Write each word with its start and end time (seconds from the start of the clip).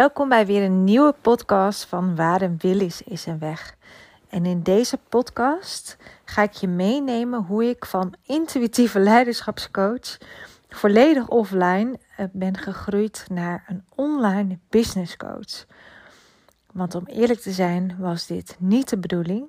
Welkom 0.00 0.28
bij 0.28 0.46
weer 0.46 0.62
een 0.62 0.84
nieuwe 0.84 1.14
podcast 1.20 1.84
van 1.84 2.16
Waar 2.16 2.42
een 2.42 2.56
wil 2.58 2.80
is, 2.80 3.02
is 3.02 3.26
een 3.26 3.38
weg. 3.38 3.76
En 4.28 4.46
in 4.46 4.62
deze 4.62 4.98
podcast 5.08 5.96
ga 6.24 6.42
ik 6.42 6.52
je 6.52 6.68
meenemen 6.68 7.42
hoe 7.42 7.64
ik 7.64 7.84
van 7.84 8.14
intuïtieve 8.26 8.98
leiderschapscoach 8.98 10.18
volledig 10.68 11.28
offline 11.28 11.98
eh, 12.16 12.26
ben 12.32 12.56
gegroeid 12.56 13.24
naar 13.30 13.64
een 13.68 13.84
online 13.94 14.58
business 14.68 15.16
coach. 15.16 15.66
Want 16.72 16.94
om 16.94 17.06
eerlijk 17.06 17.40
te 17.40 17.52
zijn 17.52 17.96
was 17.98 18.26
dit 18.26 18.56
niet 18.58 18.88
de 18.88 18.98
bedoeling. 18.98 19.48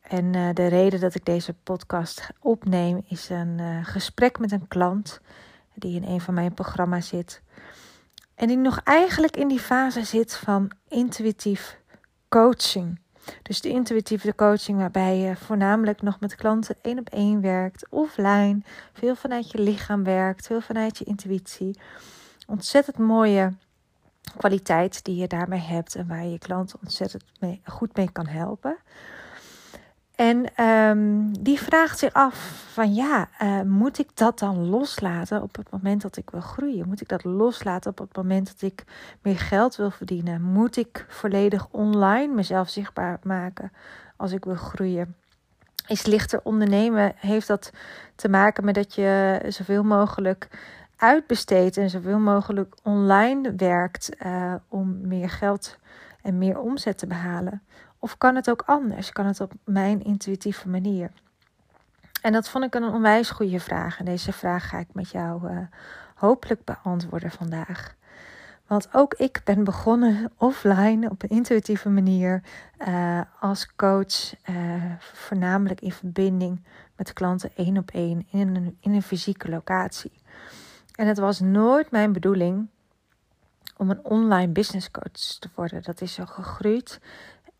En 0.00 0.34
uh, 0.34 0.48
de 0.54 0.66
reden 0.66 1.00
dat 1.00 1.14
ik 1.14 1.24
deze 1.24 1.54
podcast 1.62 2.28
opneem 2.40 3.04
is 3.08 3.28
een 3.28 3.58
uh, 3.58 3.78
gesprek 3.82 4.38
met 4.38 4.52
een 4.52 4.68
klant 4.68 5.20
die 5.74 6.00
in 6.00 6.08
een 6.08 6.20
van 6.20 6.34
mijn 6.34 6.54
programma's 6.54 7.08
zit. 7.08 7.42
En 8.40 8.46
die 8.46 8.56
nog 8.56 8.80
eigenlijk 8.84 9.36
in 9.36 9.48
die 9.48 9.60
fase 9.60 10.04
zit 10.04 10.36
van 10.36 10.70
intuïtief 10.88 11.78
coaching. 12.28 13.00
Dus 13.42 13.60
de 13.60 13.68
intuïtieve 13.68 14.34
coaching 14.34 14.78
waarbij 14.78 15.18
je 15.18 15.36
voornamelijk 15.36 16.02
nog 16.02 16.20
met 16.20 16.34
klanten 16.34 16.76
één 16.82 16.98
op 16.98 17.08
één 17.08 17.40
werkt, 17.40 17.86
offline, 17.90 18.62
veel 18.92 19.14
vanuit 19.14 19.50
je 19.50 19.58
lichaam 19.58 20.04
werkt, 20.04 20.46
veel 20.46 20.60
vanuit 20.60 20.98
je 20.98 21.04
intuïtie. 21.04 21.78
Ontzettend 22.46 22.98
mooie 22.98 23.52
kwaliteit 24.36 25.04
die 25.04 25.16
je 25.16 25.26
daarmee 25.26 25.60
hebt 25.60 25.94
en 25.94 26.06
waar 26.06 26.24
je 26.24 26.30
je 26.30 26.38
klanten 26.38 26.78
ontzettend 26.82 27.24
mee, 27.40 27.60
goed 27.64 27.96
mee 27.96 28.12
kan 28.12 28.26
helpen. 28.26 28.76
En 30.20 30.64
um, 30.64 31.42
die 31.42 31.60
vraagt 31.60 31.98
zich 31.98 32.12
af 32.12 32.34
van 32.72 32.94
ja, 32.94 33.28
uh, 33.42 33.60
moet 33.60 33.98
ik 33.98 34.08
dat 34.14 34.38
dan 34.38 34.68
loslaten 34.68 35.42
op 35.42 35.56
het 35.56 35.70
moment 35.70 36.02
dat 36.02 36.16
ik 36.16 36.30
wil 36.30 36.40
groeien? 36.40 36.88
Moet 36.88 37.00
ik 37.00 37.08
dat 37.08 37.24
loslaten 37.24 37.90
op 37.90 37.98
het 37.98 38.16
moment 38.16 38.46
dat 38.46 38.70
ik 38.70 38.84
meer 39.22 39.38
geld 39.38 39.76
wil 39.76 39.90
verdienen? 39.90 40.42
Moet 40.42 40.76
ik 40.76 41.04
volledig 41.08 41.68
online 41.70 42.34
mezelf 42.34 42.68
zichtbaar 42.68 43.18
maken 43.22 43.72
als 44.16 44.32
ik 44.32 44.44
wil 44.44 44.54
groeien? 44.54 45.14
Is 45.86 46.06
lichter 46.06 46.40
ondernemen, 46.42 47.12
heeft 47.16 47.46
dat 47.46 47.72
te 48.14 48.28
maken 48.28 48.64
met 48.64 48.74
dat 48.74 48.94
je 48.94 49.40
zoveel 49.48 49.82
mogelijk 49.82 50.48
uitbesteedt 50.96 51.76
en 51.76 51.90
zoveel 51.90 52.18
mogelijk 52.18 52.74
online 52.82 53.54
werkt 53.54 54.10
uh, 54.26 54.54
om 54.68 55.08
meer 55.08 55.30
geld 55.30 55.78
en 56.22 56.38
meer 56.38 56.58
omzet 56.58 56.98
te 56.98 57.06
behalen? 57.06 57.62
Of 58.02 58.18
kan 58.18 58.34
het 58.34 58.50
ook 58.50 58.62
anders? 58.66 59.12
Kan 59.12 59.26
het 59.26 59.40
op 59.40 59.52
mijn 59.64 60.02
intuïtieve 60.02 60.68
manier? 60.68 61.10
En 62.22 62.32
dat 62.32 62.48
vond 62.48 62.64
ik 62.64 62.74
een 62.74 62.84
onwijs 62.84 63.30
goede 63.30 63.60
vraag. 63.60 63.98
En 63.98 64.04
deze 64.04 64.32
vraag 64.32 64.68
ga 64.68 64.78
ik 64.78 64.88
met 64.92 65.10
jou 65.10 65.52
uh, 65.52 65.58
hopelijk 66.14 66.64
beantwoorden 66.64 67.30
vandaag. 67.30 67.94
Want 68.66 68.88
ook 68.94 69.14
ik 69.14 69.40
ben 69.44 69.64
begonnen 69.64 70.32
offline 70.36 71.10
op 71.10 71.22
een 71.22 71.28
intuïtieve 71.28 71.88
manier 71.88 72.42
uh, 72.88 73.20
als 73.40 73.74
coach, 73.76 74.34
uh, 74.50 74.56
voornamelijk 74.98 75.80
in 75.80 75.92
verbinding 75.92 76.64
met 76.96 77.12
klanten 77.12 77.50
één 77.54 77.78
op 77.78 77.90
één 77.90 78.26
in 78.30 78.56
een, 78.56 78.76
in 78.80 78.92
een 78.92 79.02
fysieke 79.02 79.48
locatie. 79.48 80.12
En 80.94 81.06
het 81.06 81.18
was 81.18 81.40
nooit 81.40 81.90
mijn 81.90 82.12
bedoeling 82.12 82.68
om 83.76 83.90
een 83.90 84.04
online 84.04 84.52
business 84.52 84.90
coach 84.90 85.38
te 85.38 85.48
worden. 85.54 85.82
Dat 85.82 86.00
is 86.00 86.14
zo 86.14 86.24
gegroeid 86.26 87.00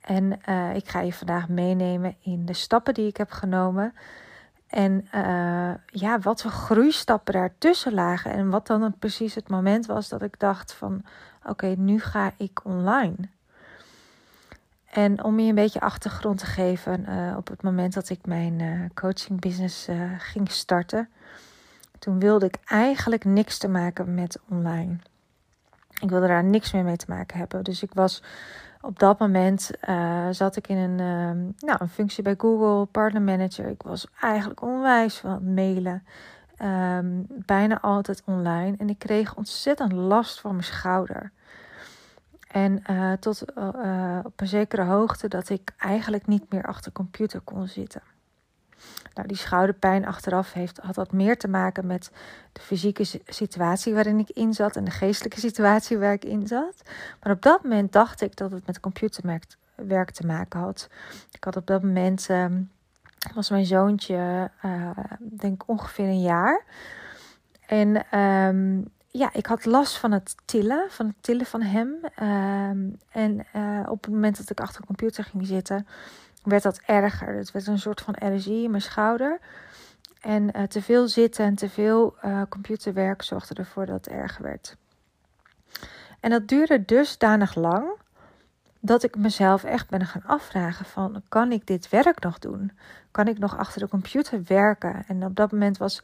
en 0.01 0.41
uh, 0.49 0.75
ik 0.75 0.89
ga 0.89 1.01
je 1.01 1.13
vandaag 1.13 1.49
meenemen 1.49 2.17
in 2.21 2.47
de 2.47 2.53
stappen 2.53 2.95
die 2.95 3.07
ik 3.07 3.17
heb 3.17 3.31
genomen. 3.31 3.95
En 4.67 5.09
uh, 5.15 5.75
ja, 5.87 6.19
wat 6.23 6.43
voor 6.43 6.51
groeistappen 6.51 7.33
daartussen 7.33 7.95
lagen. 7.95 8.33
En 8.33 8.51
wat 8.51 8.67
dan 8.67 8.95
precies 8.99 9.35
het 9.35 9.49
moment 9.49 9.87
was 9.87 10.09
dat 10.09 10.23
ik 10.23 10.39
dacht 10.39 10.73
van... 10.73 11.03
Oké, 11.47 11.67
nu 11.67 12.01
ga 12.01 12.33
ik 12.37 12.61
online. 12.65 13.17
En 14.91 15.25
om 15.25 15.41
je 15.41 15.49
een 15.49 15.55
beetje 15.55 15.81
achtergrond 15.81 16.39
te 16.39 16.47
geven... 16.47 17.07
Uh, 17.09 17.37
op 17.37 17.49
het 17.49 17.63
moment 17.63 17.95
dat 17.95 18.09
ik 18.09 18.27
mijn 18.27 18.91
coaching 18.95 19.41
business 19.41 19.89
ging 20.19 20.51
starten... 20.51 21.09
Toen 22.01 22.19
wilde 22.19 22.47
ik 22.47 22.57
eigenlijk 22.65 23.25
niks 23.25 23.59
te 23.59 23.69
maken 23.69 24.15
met 24.15 24.41
online. 24.49 24.97
Ik 26.01 26.11
wilde 26.11 26.27
daar 26.27 26.45
niks 26.45 26.73
meer 26.73 26.85
mee 26.85 26.97
te 26.97 27.05
maken 27.09 27.39
hebben. 27.39 27.65
Dus 27.65 27.83
ik 27.83 27.95
was 27.95 28.23
op 28.81 28.99
dat 28.99 29.19
moment 29.19 29.71
uh, 29.89 30.27
zat 30.31 30.57
ik 30.57 30.69
in 30.69 30.77
een, 30.77 30.99
uh, 30.99 31.53
nou, 31.67 31.79
een 31.79 31.89
functie 31.89 32.23
bij 32.23 32.35
Google, 32.39 32.87
partner 32.87 33.23
manager. 33.23 33.69
Ik 33.69 33.83
was 33.83 34.07
eigenlijk 34.21 34.63
onwijs 34.63 35.19
van 35.19 35.55
mailen. 35.55 36.05
Um, 36.63 37.27
bijna 37.29 37.81
altijd 37.81 38.23
online. 38.25 38.77
En 38.79 38.89
ik 38.89 38.99
kreeg 38.99 39.35
ontzettend 39.35 39.93
last 39.93 40.41
van 40.41 40.51
mijn 40.51 40.65
schouder. 40.65 41.33
En 42.51 42.83
uh, 42.91 43.13
tot 43.13 43.45
op 44.25 44.41
een 44.41 44.49
zekere 44.49 44.85
hoogte 44.85 45.29
dat 45.29 45.49
ik 45.49 45.73
eigenlijk 45.79 46.27
niet 46.27 46.53
meer 46.53 46.63
achter 46.63 46.85
de 46.85 46.93
computer 46.93 47.41
kon 47.41 47.69
zitten. 47.69 48.03
Nou, 49.21 49.33
die 49.33 49.43
schouderpijn 49.43 50.07
achteraf 50.07 50.53
heeft, 50.53 50.79
had 50.79 50.97
wat 50.97 51.13
meer 51.13 51.39
te 51.39 51.49
maken 51.49 51.87
met 51.87 52.11
de 52.53 52.61
fysieke 52.61 53.05
situatie 53.27 53.95
waarin 53.95 54.19
ik 54.19 54.31
in 54.31 54.55
zat 54.55 54.77
en 54.77 54.85
de 54.85 54.91
geestelijke 54.91 55.41
situatie 55.49 55.99
waar 55.99 56.13
ik 56.13 56.25
in 56.25 56.47
zat. 56.47 56.83
Maar 57.23 57.33
op 57.33 57.43
dat 57.43 57.63
moment 57.63 57.93
dacht 57.93 58.21
ik 58.21 58.37
dat 58.37 58.51
het 58.51 58.67
met 58.67 58.81
computerwerk 58.81 60.11
te 60.11 60.27
maken 60.27 60.61
had. 60.61 60.89
Ik 61.33 61.45
had 61.45 61.57
op 61.57 61.67
dat 61.67 61.83
moment, 61.83 62.29
uh, 62.31 62.47
was 63.35 63.51
mijn 63.51 63.67
zoontje, 63.67 64.51
uh, 64.65 64.91
denk 65.21 65.63
ongeveer 65.67 66.07
een 66.07 66.23
jaar. 66.23 66.65
En 67.67 68.19
um, 68.19 68.85
ja, 69.07 69.31
ik 69.33 69.47
had 69.47 69.65
last 69.65 69.97
van 69.97 70.13
het 70.13 70.35
tillen, 70.45 70.87
van 70.89 71.07
het 71.07 71.17
tillen 71.21 71.47
van 71.47 71.63
hem. 71.63 71.89
Um, 71.89 72.99
en 73.11 73.47
uh, 73.57 73.91
op 73.91 74.05
het 74.05 74.13
moment 74.13 74.37
dat 74.37 74.51
ik 74.51 74.61
achter 74.61 74.81
de 74.81 74.87
computer 74.87 75.25
ging 75.25 75.47
zitten, 75.47 75.87
werd 76.43 76.63
dat 76.63 76.81
erger. 76.87 77.35
Het 77.35 77.51
werd 77.51 77.67
een 77.67 77.79
soort 77.79 78.01
van 78.01 78.15
allergie 78.15 78.65
in 78.65 78.71
mijn 78.71 78.83
schouder. 78.83 79.39
En 80.21 80.57
uh, 80.57 80.63
te 80.63 80.83
veel 80.83 81.09
zitten 81.09 81.45
en 81.45 81.55
te 81.55 81.69
veel 81.69 82.17
uh, 82.25 82.43
computerwerk 82.49 83.23
zorgde 83.23 83.55
ervoor 83.55 83.87
dat 83.87 84.05
het 84.05 84.15
erger 84.15 84.43
werd. 84.43 84.77
En 86.21 86.31
dat 86.31 86.49
duurde 86.49 86.85
dusdanig 86.85 87.55
lang 87.55 87.91
dat 88.81 89.03
ik 89.03 89.17
mezelf 89.17 89.65
echt 89.65 89.89
ben 89.89 90.07
gaan 90.07 90.23
afvragen 90.27 90.85
van 90.85 91.23
kan 91.29 91.53
ik 91.53 91.67
dit 91.67 91.89
werk 91.89 92.21
nog 92.23 92.39
doen? 92.39 92.73
Kan 93.11 93.29
ik 93.29 93.39
nog 93.39 93.57
achter 93.57 93.81
de 93.81 93.89
computer 93.89 94.43
werken? 94.47 95.05
En 95.07 95.25
op 95.25 95.37
dat 95.37 95.53
moment 95.53 95.79
was 95.79 96.03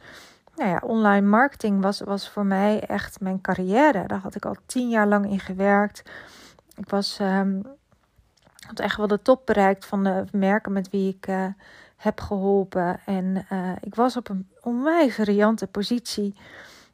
nou 0.57 0.71
ja, 0.71 0.81
online 0.85 1.27
marketing 1.27 1.83
was, 1.83 2.01
was 2.01 2.31
voor 2.31 2.47
mij 2.47 2.81
echt 2.81 3.21
mijn 3.21 3.41
carrière. 3.41 4.07
Daar 4.07 4.19
had 4.19 4.35
ik 4.35 4.45
al 4.45 4.57
tien 4.67 4.89
jaar 4.89 5.07
lang 5.07 5.31
in 5.31 5.41
gewerkt. 5.41 6.03
Ik 6.77 6.89
was 6.89 7.19
um, 7.21 7.63
had 8.67 8.81
echt 8.81 8.97
wel 8.97 9.07
de 9.07 9.23
top 9.23 9.47
bereikt 9.47 9.87
van 9.87 10.05
de 10.05 10.25
merken 10.33 10.73
met 10.73 10.91
wie 10.91 11.15
ik 11.15 11.27
uh, 11.27 11.47
heb 11.97 12.21
geholpen. 12.21 13.01
En 13.05 13.47
uh, 13.53 13.71
ik 13.81 13.95
was 13.95 14.17
op 14.17 14.29
een 14.29 14.49
onwijs 14.61 15.17
riante 15.17 15.67
positie. 15.67 16.35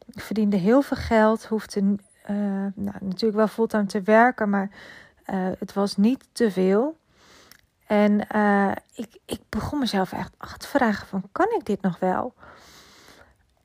Ik 0.06 0.20
verdiende 0.20 0.56
heel 0.56 0.82
veel 0.82 0.96
geld, 0.96 1.46
hoefde 1.46 1.80
uh, 1.80 1.96
nou, 2.74 2.96
natuurlijk 3.00 3.34
wel 3.34 3.48
fulltime 3.48 3.86
te 3.86 4.02
werken, 4.02 4.50
maar 4.50 4.70
het 5.58 5.72
was 5.72 5.96
niet 5.96 6.24
te 6.32 6.50
veel. 6.50 6.96
En 7.86 8.20
ik, 8.94 9.18
ik 9.26 9.40
begon 9.48 9.78
mezelf 9.78 10.12
echt 10.12 10.32
af 10.38 10.56
te 10.56 10.68
vragen 10.68 11.06
van, 11.06 11.22
kan 11.32 11.46
ik 11.58 11.64
dit 11.64 11.82
nog 11.82 11.98
wel? 11.98 12.34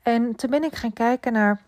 En 0.02 0.36
toen 0.36 0.50
ben 0.50 0.64
ik 0.64 0.76
gaan 0.76 0.94
kijken 0.94 1.34
naar 1.34 1.62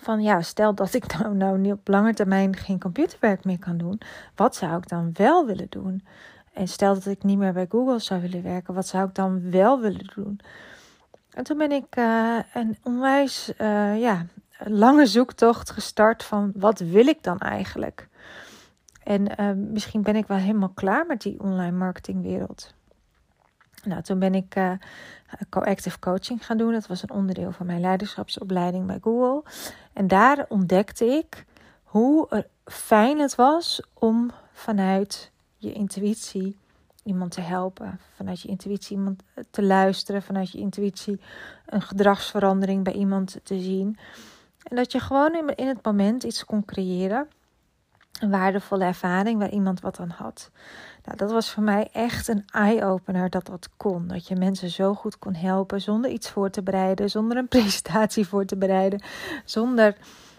van 0.00 0.22
ja, 0.22 0.42
stel 0.42 0.74
dat 0.74 0.94
ik 0.94 1.18
nou, 1.18 1.34
nou 1.34 1.58
niet 1.58 1.72
op 1.72 1.88
lange 1.88 2.14
termijn 2.14 2.56
geen 2.56 2.80
computerwerk 2.80 3.44
meer 3.44 3.58
kan 3.58 3.76
doen, 3.76 4.00
wat 4.34 4.56
zou 4.56 4.76
ik 4.76 4.88
dan 4.88 5.10
wel 5.12 5.46
willen 5.46 5.66
doen? 5.68 6.04
En 6.52 6.68
stel 6.68 6.94
dat 6.94 7.06
ik 7.06 7.22
niet 7.22 7.38
meer 7.38 7.52
bij 7.52 7.66
Google 7.68 7.98
zou 7.98 8.20
willen 8.20 8.42
werken, 8.42 8.74
wat 8.74 8.86
zou 8.86 9.08
ik 9.08 9.14
dan 9.14 9.50
wel 9.50 9.80
willen 9.80 10.10
doen? 10.14 10.40
En 11.30 11.44
toen 11.44 11.58
ben 11.58 11.72
ik 11.72 11.96
uh, 11.96 12.38
een 12.54 12.78
onwijs 12.82 13.52
uh, 13.60 14.00
ja, 14.00 14.26
lange 14.58 15.06
zoektocht 15.06 15.70
gestart 15.70 16.24
van 16.24 16.52
wat 16.54 16.78
wil 16.78 17.06
ik 17.06 17.22
dan 17.22 17.38
eigenlijk? 17.38 18.08
En 19.02 19.40
uh, 19.40 19.52
misschien 19.52 20.02
ben 20.02 20.16
ik 20.16 20.26
wel 20.26 20.36
helemaal 20.36 20.72
klaar 20.74 21.06
met 21.06 21.20
die 21.20 21.40
online 21.40 21.76
marketingwereld. 21.76 22.74
Nou, 23.84 24.02
toen 24.02 24.18
ben 24.18 24.34
ik 24.34 24.56
uh, 24.56 24.72
co-active 25.50 25.98
coaching 25.98 26.46
gaan 26.46 26.56
doen. 26.56 26.72
Dat 26.72 26.86
was 26.86 27.02
een 27.02 27.10
onderdeel 27.10 27.52
van 27.52 27.66
mijn 27.66 27.80
leiderschapsopleiding 27.80 28.86
bij 28.86 28.98
Google. 29.00 29.50
En 29.98 30.06
daar 30.06 30.46
ontdekte 30.48 31.04
ik 31.04 31.44
hoe 31.82 32.44
fijn 32.64 33.18
het 33.18 33.34
was 33.34 33.82
om 33.94 34.30
vanuit 34.52 35.30
je 35.56 35.72
intuïtie 35.72 36.56
iemand 37.02 37.30
te 37.30 37.40
helpen. 37.40 38.00
Vanuit 38.14 38.40
je 38.40 38.48
intuïtie 38.48 38.96
iemand 38.96 39.22
te 39.50 39.62
luisteren. 39.62 40.22
Vanuit 40.22 40.50
je 40.50 40.58
intuïtie 40.58 41.20
een 41.66 41.82
gedragsverandering 41.82 42.84
bij 42.84 42.92
iemand 42.92 43.40
te 43.42 43.60
zien. 43.60 43.98
En 44.62 44.76
dat 44.76 44.92
je 44.92 45.00
gewoon 45.00 45.34
in 45.54 45.66
het 45.66 45.84
moment 45.84 46.24
iets 46.24 46.44
kon 46.44 46.64
creëren. 46.64 47.28
Een 48.20 48.30
waardevolle 48.30 48.84
ervaring 48.84 49.38
waar 49.38 49.50
iemand 49.50 49.80
wat 49.80 50.00
aan 50.00 50.10
had. 50.10 50.50
Nou, 51.04 51.16
dat 51.16 51.30
was 51.30 51.50
voor 51.50 51.62
mij 51.62 51.88
echt 51.92 52.28
een 52.28 52.44
eye-opener 52.50 53.30
dat 53.30 53.46
dat 53.46 53.68
kon. 53.76 54.08
Dat 54.08 54.28
je 54.28 54.36
mensen 54.36 54.70
zo 54.70 54.94
goed 54.94 55.18
kon 55.18 55.34
helpen 55.34 55.80
zonder 55.80 56.10
iets 56.10 56.30
voor 56.30 56.50
te 56.50 56.62
bereiden, 56.62 57.10
zonder 57.10 57.36
een 57.36 57.48
presentatie 57.58 58.26
voor 58.26 58.44
te 58.44 58.56
bereiden, 58.56 59.02
zonder 59.44 59.96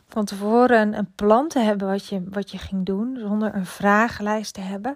van 0.07 0.25
tevoren 0.25 0.93
een 0.93 1.11
plan 1.15 1.47
te 1.47 1.59
hebben 1.59 1.87
wat 1.87 2.05
je, 2.05 2.23
wat 2.29 2.51
je 2.51 2.57
ging 2.57 2.85
doen, 2.85 3.17
zonder 3.19 3.55
een 3.55 3.65
vragenlijst 3.65 4.53
te 4.53 4.61
hebben. 4.61 4.95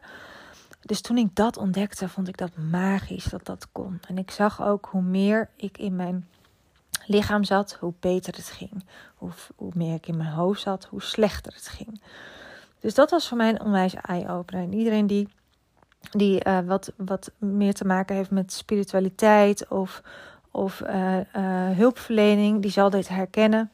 Dus 0.81 1.01
toen 1.01 1.17
ik 1.17 1.35
dat 1.35 1.57
ontdekte, 1.57 2.09
vond 2.09 2.27
ik 2.27 2.37
dat 2.37 2.57
magisch 2.57 3.23
dat 3.23 3.45
dat 3.45 3.67
kon. 3.71 3.99
En 4.07 4.17
ik 4.17 4.31
zag 4.31 4.63
ook 4.63 4.87
hoe 4.91 5.01
meer 5.01 5.49
ik 5.55 5.77
in 5.77 5.95
mijn 5.95 6.27
lichaam 7.05 7.43
zat, 7.43 7.73
hoe 7.79 7.93
beter 7.99 8.35
het 8.35 8.49
ging. 8.49 8.85
Hoe, 9.15 9.29
hoe 9.55 9.71
meer 9.75 9.93
ik 9.93 10.07
in 10.07 10.17
mijn 10.17 10.29
hoofd 10.33 10.61
zat, 10.61 10.85
hoe 10.85 11.01
slechter 11.01 11.53
het 11.53 11.67
ging. 11.67 12.01
Dus 12.83 12.93
dat 12.93 13.11
was 13.11 13.27
voor 13.27 13.37
mij 13.37 13.49
een 13.49 13.61
onwijs 13.61 13.93
eye-opener. 13.93 14.63
En 14.63 14.73
iedereen 14.73 15.07
die, 15.07 15.27
die 16.11 16.47
uh, 16.47 16.59
wat, 16.59 16.91
wat 16.97 17.31
meer 17.37 17.73
te 17.73 17.85
maken 17.85 18.15
heeft 18.15 18.31
met 18.31 18.53
spiritualiteit 18.53 19.67
of, 19.67 20.01
of 20.51 20.81
uh, 20.81 21.17
uh, 21.17 21.23
hulpverlening, 21.77 22.61
die 22.61 22.71
zal 22.71 22.89
dit 22.89 23.07
herkennen. 23.07 23.71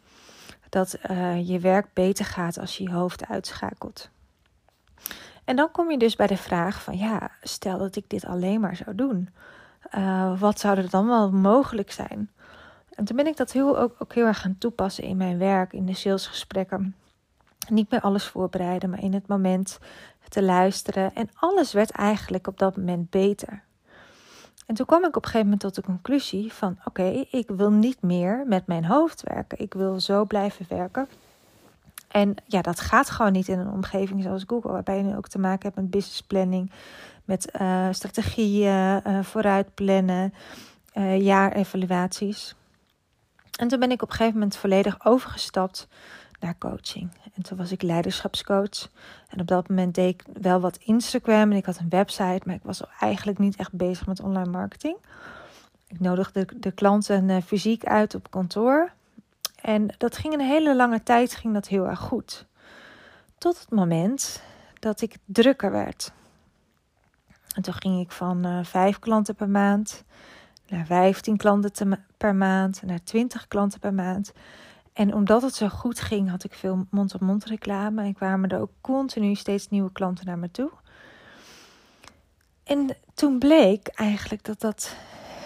Dat 0.69 0.97
je 1.43 1.59
werk 1.59 1.93
beter 1.93 2.25
gaat 2.25 2.59
als 2.59 2.77
je 2.77 2.83
je 2.83 2.91
hoofd 2.91 3.27
uitschakelt. 3.27 4.09
En 5.43 5.55
dan 5.55 5.71
kom 5.71 5.91
je 5.91 5.97
dus 5.97 6.15
bij 6.15 6.27
de 6.27 6.37
vraag 6.37 6.83
van 6.83 6.97
ja, 6.97 7.31
stel 7.41 7.77
dat 7.77 7.95
ik 7.95 8.03
dit 8.07 8.25
alleen 8.25 8.59
maar 8.59 8.75
zou 8.75 8.95
doen. 8.95 9.29
wat 10.39 10.59
zou 10.59 10.77
er 10.77 10.89
dan 10.89 11.07
wel 11.07 11.31
mogelijk 11.31 11.91
zijn? 11.91 12.29
En 12.95 13.05
toen 13.05 13.15
ben 13.15 13.27
ik 13.27 13.37
dat 13.37 13.51
heel, 13.51 13.79
ook, 13.79 13.95
ook 13.99 14.13
heel 14.13 14.25
erg 14.25 14.41
gaan 14.41 14.57
toepassen 14.57 15.03
in 15.03 15.17
mijn 15.17 15.37
werk, 15.37 15.73
in 15.73 15.85
de 15.85 15.95
salesgesprekken. 15.95 16.95
Niet 17.69 17.91
meer 17.91 18.01
alles 18.01 18.25
voorbereiden, 18.25 18.89
maar 18.89 19.03
in 19.03 19.13
het 19.13 19.27
moment 19.27 19.79
te 20.29 20.43
luisteren. 20.43 21.15
En 21.15 21.29
alles 21.33 21.73
werd 21.73 21.91
eigenlijk 21.91 22.47
op 22.47 22.59
dat 22.59 22.77
moment 22.77 23.09
beter. 23.09 23.63
En 24.65 24.75
toen 24.75 24.85
kwam 24.85 25.05
ik 25.05 25.07
op 25.07 25.15
een 25.15 25.21
gegeven 25.23 25.43
moment 25.43 25.61
tot 25.61 25.75
de 25.75 25.81
conclusie 25.81 26.53
van 26.53 26.77
oké, 26.85 27.25
ik 27.31 27.47
wil 27.47 27.71
niet 27.71 28.01
meer 28.01 28.43
met 28.47 28.67
mijn 28.67 28.85
hoofd 28.85 29.23
werken. 29.23 29.59
Ik 29.59 29.73
wil 29.73 29.99
zo 29.99 30.25
blijven 30.25 30.65
werken. 30.69 31.07
En 32.07 32.35
ja, 32.45 32.61
dat 32.61 32.79
gaat 32.79 33.09
gewoon 33.09 33.31
niet 33.31 33.47
in 33.47 33.59
een 33.59 33.71
omgeving 33.71 34.23
zoals 34.23 34.43
Google, 34.47 34.71
waarbij 34.71 34.97
je 34.97 35.03
nu 35.03 35.15
ook 35.15 35.27
te 35.27 35.39
maken 35.39 35.61
hebt 35.61 35.75
met 35.75 35.89
business 35.89 36.21
planning, 36.21 36.71
met 37.25 37.49
uh, 37.61 37.87
strategieën, 37.91 39.01
uh, 39.07 39.23
vooruitplannen, 39.23 40.33
uh, 40.93 41.21
jaarevaluaties. 41.21 42.55
En 43.59 43.67
toen 43.67 43.79
ben 43.79 43.91
ik 43.91 44.01
op 44.01 44.09
een 44.09 44.15
gegeven 44.15 44.39
moment 44.39 44.57
volledig 44.57 45.05
overgestapt 45.05 45.87
naar 46.39 46.57
coaching. 46.57 47.11
En 47.33 47.41
toen 47.41 47.57
was 47.57 47.71
ik 47.71 47.81
leiderschapscoach. 47.81 48.89
En 49.27 49.39
op 49.39 49.47
dat 49.47 49.69
moment 49.69 49.95
deed 49.95 50.13
ik 50.13 50.23
wel 50.41 50.59
wat 50.59 50.77
Instagram 50.77 51.51
en 51.51 51.57
ik 51.57 51.65
had 51.65 51.77
een 51.77 51.89
website, 51.89 52.41
maar 52.45 52.55
ik 52.55 52.63
was 52.63 52.81
eigenlijk 52.99 53.37
niet 53.37 53.55
echt 53.55 53.73
bezig 53.73 54.07
met 54.07 54.21
online 54.21 54.49
marketing. 54.49 54.97
Ik 55.87 55.99
nodigde 55.99 56.47
de, 56.55 56.71
klanten 56.71 57.29
uh, 57.29 57.37
fysiek 57.45 57.85
uit 57.85 58.15
op 58.15 58.31
kantoor. 58.31 58.91
En 59.61 59.95
dat 59.97 60.17
ging 60.17 60.33
een 60.33 60.39
hele 60.39 60.75
lange 60.75 61.03
tijd 61.03 61.35
ging 61.35 61.53
dat 61.53 61.67
heel 61.67 61.87
erg 61.87 61.99
goed. 61.99 62.45
Tot 63.37 63.59
het 63.59 63.71
moment 63.71 64.41
dat 64.79 65.01
ik 65.01 65.17
drukker 65.25 65.71
werd. 65.71 66.11
En 67.55 67.61
toen 67.61 67.73
ging 67.73 67.99
ik 68.01 68.11
van 68.11 68.45
uh, 68.45 68.63
vijf 68.63 68.99
klanten 68.99 69.35
per 69.35 69.49
maand 69.49 70.03
naar 70.69 70.85
15 70.85 71.37
klanten 71.37 72.05
per 72.17 72.35
maand, 72.35 72.81
naar 72.85 73.03
20 73.03 73.47
klanten 73.47 73.79
per 73.79 73.93
maand. 73.93 74.31
En 74.99 75.13
omdat 75.13 75.41
het 75.41 75.55
zo 75.55 75.67
goed 75.67 75.99
ging, 75.99 76.29
had 76.29 76.43
ik 76.43 76.53
veel 76.53 76.87
mond-op-mond 76.89 77.45
reclame. 77.45 78.03
En 78.03 78.13
kwamen 78.13 78.49
er 78.49 78.59
ook 78.59 78.71
continu 78.81 79.35
steeds 79.35 79.69
nieuwe 79.69 79.91
klanten 79.91 80.25
naar 80.25 80.37
me 80.37 80.51
toe. 80.51 80.71
En 82.63 82.95
toen 83.13 83.39
bleek 83.39 83.87
eigenlijk 83.87 84.43
dat 84.43 84.59
dat, 84.59 84.95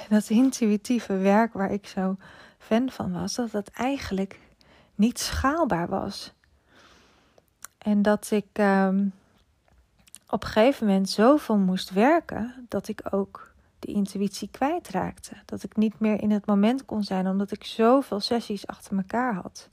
dat 0.10 0.30
intuïtieve 0.30 1.18
werk 1.18 1.54
waar 1.54 1.72
ik 1.72 1.88
zo 1.88 2.18
fan 2.58 2.90
van 2.90 3.12
was, 3.12 3.36
dat 3.36 3.52
dat 3.52 3.68
eigenlijk 3.68 4.40
niet 4.96 5.20
schaalbaar 5.20 5.88
was. 5.88 6.34
En 7.78 8.02
dat 8.02 8.32
ik 8.32 8.48
um, 8.60 9.14
op 10.30 10.44
een 10.44 10.50
gegeven 10.50 10.88
moment 10.88 11.10
zoveel 11.10 11.58
moest 11.58 11.90
werken 11.90 12.66
dat 12.70 12.88
ik 12.88 13.02
ook 13.12 13.53
de 13.86 13.92
intuïtie 13.92 14.50
kwijtraakte. 14.52 15.36
Dat 15.46 15.64
ik 15.64 15.76
niet 15.78 16.00
meer 16.00 16.22
in 16.22 16.32
het 16.32 16.46
moment 16.46 16.86
kon 16.86 17.04
zijn, 17.04 17.28
omdat 17.28 17.52
ik 17.52 17.64
zoveel 17.64 18.20
sessies 18.20 18.68
achter 18.68 18.98
elkaar 18.98 19.34
had. 19.34 19.70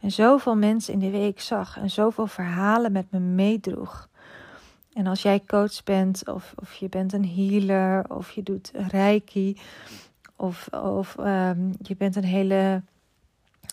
En 0.00 0.12
zoveel 0.12 0.56
mensen 0.56 0.92
in 0.92 0.98
de 0.98 1.10
week 1.10 1.40
zag 1.40 1.78
en 1.78 1.90
zoveel 1.90 2.26
verhalen 2.26 2.92
met 2.92 3.10
me 3.10 3.18
meedroeg. 3.18 4.08
En 4.92 5.06
als 5.06 5.22
jij 5.22 5.42
coach 5.46 5.84
bent, 5.84 6.28
of, 6.28 6.52
of 6.56 6.74
je 6.74 6.88
bent 6.88 7.12
een 7.12 7.28
healer, 7.28 8.10
of 8.10 8.30
je 8.30 8.42
doet 8.42 8.70
reiki, 8.74 9.58
of, 10.36 10.68
of 10.68 11.16
um, 11.18 11.74
je 11.78 11.96
bent 11.96 12.16
een 12.16 12.24
hele 12.24 12.82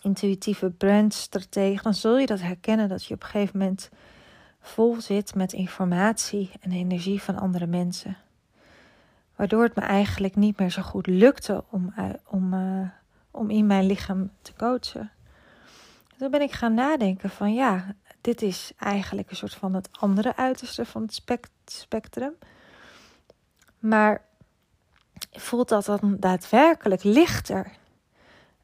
intuïtieve 0.02 0.70
brandstratege, 0.70 1.82
dan 1.82 1.94
zul 1.94 2.18
je 2.18 2.26
dat 2.26 2.40
herkennen 2.40 2.88
dat 2.88 3.04
je 3.04 3.14
op 3.14 3.22
een 3.22 3.28
gegeven 3.28 3.58
moment 3.58 3.90
vol 4.60 5.00
zit 5.00 5.34
met 5.34 5.52
informatie 5.52 6.50
en 6.60 6.72
energie 6.72 7.22
van 7.22 7.38
andere 7.38 7.66
mensen. 7.66 8.16
Waardoor 9.42 9.62
het 9.62 9.74
me 9.74 9.82
eigenlijk 9.82 10.36
niet 10.36 10.58
meer 10.58 10.70
zo 10.70 10.82
goed 10.82 11.06
lukte 11.06 11.64
om, 11.70 11.92
eh, 11.96 12.08
om, 12.26 12.54
uh, 12.54 12.88
om 13.30 13.50
in 13.50 13.66
mijn 13.66 13.86
lichaam 13.86 14.30
te 14.42 14.52
coachen. 14.54 15.10
Toen 16.16 16.30
ben 16.30 16.42
ik 16.42 16.52
gaan 16.52 16.74
nadenken 16.74 17.30
van 17.30 17.54
ja, 17.54 17.94
dit 18.20 18.42
is 18.42 18.72
eigenlijk 18.78 19.30
een 19.30 19.36
soort 19.36 19.54
van 19.54 19.74
het 19.74 19.88
andere 19.92 20.36
uiterste 20.36 20.84
van 20.84 21.02
het 21.02 21.22
spectrum. 21.64 22.32
Maar 23.78 24.24
voelt 25.32 25.68
dat 25.68 25.84
dan 25.84 26.16
daadwerkelijk 26.18 27.02
lichter? 27.02 27.72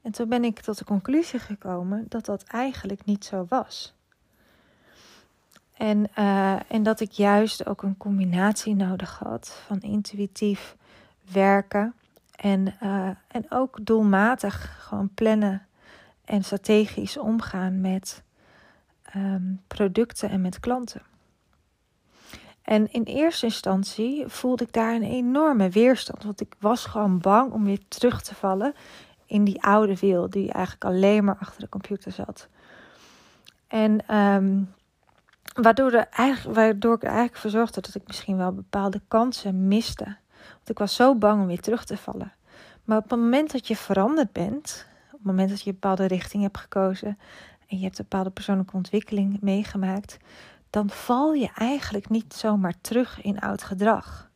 En 0.02 0.12
toen 0.12 0.28
ben 0.28 0.44
ik 0.44 0.60
tot 0.60 0.78
de 0.78 0.84
conclusie 0.84 1.38
gekomen 1.38 2.04
dat 2.08 2.24
dat 2.24 2.42
eigenlijk 2.42 3.04
niet 3.04 3.24
zo 3.24 3.46
was. 3.48 3.94
En, 5.78 6.10
uh, 6.18 6.72
en 6.72 6.82
dat 6.82 7.00
ik 7.00 7.10
juist 7.10 7.66
ook 7.66 7.82
een 7.82 7.96
combinatie 7.96 8.74
nodig 8.74 9.18
had 9.18 9.62
van 9.66 9.80
intuïtief 9.80 10.76
werken 11.32 11.94
en, 12.36 12.74
uh, 12.82 13.08
en 13.28 13.46
ook 13.48 13.78
doelmatig 13.82 14.76
gewoon 14.80 15.10
plannen 15.14 15.66
en 16.24 16.44
strategisch 16.44 17.16
omgaan 17.16 17.80
met 17.80 18.22
um, 19.16 19.60
producten 19.66 20.30
en 20.30 20.40
met 20.40 20.60
klanten. 20.60 21.02
En 22.62 22.92
in 22.92 23.02
eerste 23.02 23.46
instantie 23.46 24.26
voelde 24.26 24.64
ik 24.64 24.72
daar 24.72 24.94
een 24.94 25.02
enorme 25.02 25.68
weerstand, 25.68 26.24
want 26.24 26.40
ik 26.40 26.54
was 26.58 26.86
gewoon 26.86 27.18
bang 27.18 27.52
om 27.52 27.64
weer 27.64 27.80
terug 27.88 28.22
te 28.22 28.34
vallen 28.34 28.74
in 29.26 29.44
die 29.44 29.62
oude 29.62 29.98
wereld 29.98 30.32
die 30.32 30.52
eigenlijk 30.52 30.84
alleen 30.84 31.24
maar 31.24 31.36
achter 31.40 31.60
de 31.60 31.68
computer 31.68 32.12
zat. 32.12 32.48
En 33.66 34.16
um, 34.16 34.76
Waardoor, 35.54 35.92
eigenlijk, 35.92 36.56
waardoor 36.56 36.94
ik 36.94 37.02
er 37.02 37.08
eigenlijk 37.08 37.38
voor 37.38 37.50
zorgde 37.50 37.80
dat 37.80 37.94
ik 37.94 38.06
misschien 38.06 38.36
wel 38.36 38.52
bepaalde 38.52 39.00
kansen 39.08 39.68
miste. 39.68 40.16
Want 40.54 40.68
ik 40.68 40.78
was 40.78 40.94
zo 40.94 41.14
bang 41.14 41.40
om 41.40 41.46
weer 41.46 41.60
terug 41.60 41.84
te 41.84 41.96
vallen. 41.96 42.32
Maar 42.84 42.98
op 42.98 43.10
het 43.10 43.18
moment 43.18 43.52
dat 43.52 43.66
je 43.66 43.76
veranderd 43.76 44.32
bent, 44.32 44.86
op 45.06 45.18
het 45.18 45.26
moment 45.26 45.48
dat 45.48 45.60
je 45.60 45.66
een 45.66 45.78
bepaalde 45.80 46.06
richting 46.06 46.42
hebt 46.42 46.58
gekozen 46.58 47.18
en 47.66 47.76
je 47.76 47.84
hebt 47.84 47.98
een 47.98 48.06
bepaalde 48.08 48.30
persoonlijke 48.30 48.76
ontwikkeling 48.76 49.40
meegemaakt, 49.40 50.16
dan 50.70 50.90
val 50.90 51.32
je 51.32 51.50
eigenlijk 51.54 52.08
niet 52.08 52.34
zomaar 52.34 52.74
terug 52.80 53.22
in 53.22 53.40
oud 53.40 53.62
gedrag. 53.62 54.30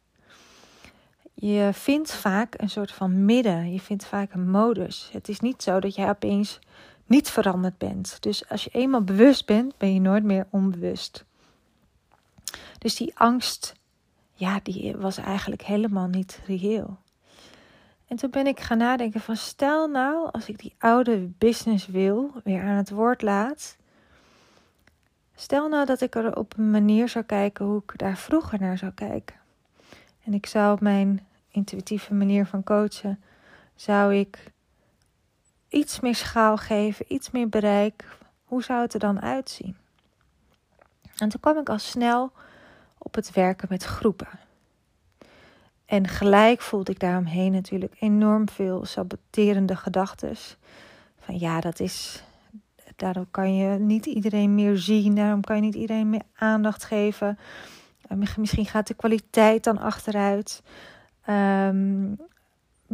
Je 1.34 1.70
vindt 1.72 2.14
vaak 2.14 2.54
een 2.56 2.70
soort 2.70 2.92
van 2.92 3.24
midden, 3.24 3.72
je 3.72 3.80
vindt 3.80 4.04
vaak 4.04 4.32
een 4.32 4.50
modus. 4.50 5.08
Het 5.12 5.28
is 5.28 5.40
niet 5.40 5.62
zo 5.62 5.80
dat 5.80 5.94
jij 5.94 6.08
opeens 6.08 6.58
niet 7.06 7.30
veranderd 7.30 7.78
bent. 7.78 8.16
Dus 8.20 8.48
als 8.48 8.64
je 8.64 8.70
eenmaal 8.70 9.02
bewust 9.02 9.46
bent, 9.46 9.78
ben 9.78 9.94
je 9.94 10.00
nooit 10.00 10.24
meer 10.24 10.46
onbewust. 10.50 11.24
Dus 12.78 12.96
die 12.96 13.18
angst, 13.18 13.74
ja, 14.34 14.60
die 14.62 14.96
was 14.96 15.16
eigenlijk 15.16 15.62
helemaal 15.62 16.06
niet 16.06 16.40
reëel. 16.46 16.98
En 18.06 18.16
toen 18.16 18.30
ben 18.30 18.46
ik 18.46 18.60
gaan 18.60 18.78
nadenken 18.78 19.20
van 19.20 19.36
stel 19.36 19.88
nou 19.88 20.30
als 20.32 20.48
ik 20.48 20.58
die 20.58 20.74
oude 20.78 21.30
business 21.38 21.86
wil 21.86 22.30
weer 22.44 22.62
aan 22.62 22.76
het 22.76 22.90
woord 22.90 23.22
laat. 23.22 23.76
Stel 25.34 25.68
nou 25.68 25.86
dat 25.86 26.00
ik 26.00 26.14
er 26.14 26.36
op 26.36 26.54
een 26.56 26.70
manier 26.70 27.08
zou 27.08 27.24
kijken 27.24 27.64
hoe 27.64 27.82
ik 27.86 27.98
daar 27.98 28.16
vroeger 28.16 28.60
naar 28.60 28.78
zou 28.78 28.92
kijken. 28.92 29.36
En 30.24 30.34
ik 30.34 30.46
zou 30.46 30.72
op 30.72 30.80
mijn 30.80 31.26
intuïtieve 31.50 32.14
manier 32.14 32.46
van 32.46 32.64
coachen, 32.64 33.22
zou 33.74 34.14
ik 34.14 34.52
iets 35.72 36.00
meer 36.00 36.14
schaal 36.14 36.56
geven, 36.56 37.04
iets 37.08 37.30
meer 37.30 37.48
bereik, 37.48 38.04
hoe 38.44 38.62
zou 38.62 38.80
het 38.80 38.94
er 38.94 39.00
dan 39.00 39.20
uitzien? 39.20 39.76
En 41.16 41.28
toen 41.28 41.40
kwam 41.40 41.58
ik 41.58 41.68
al 41.68 41.78
snel 41.78 42.32
op 42.98 43.14
het 43.14 43.32
werken 43.32 43.66
met 43.70 43.84
groepen. 43.84 44.28
En 45.86 46.08
gelijk 46.08 46.60
voelde 46.60 46.92
ik 46.92 46.98
daaromheen 46.98 47.52
natuurlijk 47.52 47.94
enorm 47.98 48.48
veel 48.48 48.84
saboterende 48.84 49.76
gedachten. 49.76 50.36
Van 51.20 51.38
ja, 51.38 51.60
dat 51.60 51.80
is. 51.80 52.24
Daarom 52.96 53.26
kan 53.30 53.56
je 53.56 53.78
niet 53.78 54.06
iedereen 54.06 54.54
meer 54.54 54.76
zien. 54.76 55.14
Daarom 55.14 55.40
kan 55.40 55.56
je 55.56 55.62
niet 55.62 55.74
iedereen 55.74 56.10
meer 56.10 56.22
aandacht 56.34 56.84
geven. 56.84 57.38
Misschien 58.36 58.66
gaat 58.66 58.86
de 58.86 58.94
kwaliteit 58.94 59.64
dan 59.64 59.78
achteruit. 59.78 60.62
Um, 61.28 62.16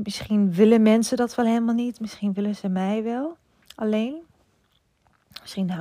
Misschien 0.02 0.52
willen 0.52 0.82
mensen 0.82 1.16
dat 1.16 1.34
wel 1.34 1.46
helemaal 1.46 1.74
niet. 1.74 2.00
Misschien 2.00 2.32
willen 2.32 2.56
ze 2.56 2.68
mij 2.68 3.02
wel 3.02 3.36
alleen. 3.74 4.22
Misschien 5.40 5.72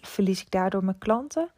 verlies 0.00 0.40
ik 0.40 0.50
daardoor 0.50 0.84
mijn 0.84 0.98
klanten. 0.98 1.50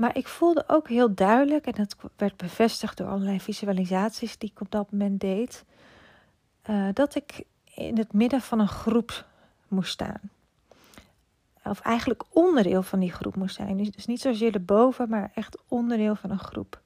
Maar 0.00 0.16
ik 0.16 0.28
voelde 0.28 0.64
ook 0.66 0.88
heel 0.88 1.14
duidelijk, 1.14 1.66
en 1.66 1.72
dat 1.72 1.96
werd 2.16 2.36
bevestigd 2.36 2.96
door 2.96 3.08
allerlei 3.08 3.40
visualisaties 3.40 4.38
die 4.38 4.50
ik 4.50 4.60
op 4.60 4.70
dat 4.70 4.92
moment 4.92 5.20
deed, 5.20 5.64
uh, 6.70 6.88
dat 6.92 7.14
ik 7.14 7.44
in 7.74 7.98
het 7.98 8.12
midden 8.12 8.40
van 8.40 8.60
een 8.60 8.68
groep 8.68 9.26
moest 9.68 9.92
staan. 9.92 10.20
Of 11.64 11.80
eigenlijk 11.80 12.22
onderdeel 12.28 12.82
van 12.82 13.00
die 13.00 13.12
groep 13.12 13.36
moest 13.36 13.54
zijn. 13.54 13.76
Dus, 13.76 13.90
dus 13.90 14.06
niet 14.06 14.20
zozeer 14.20 14.54
erboven, 14.54 15.08
maar 15.08 15.30
echt 15.34 15.58
onderdeel 15.68 16.14
van 16.14 16.30
een 16.30 16.38
groep. 16.38 16.80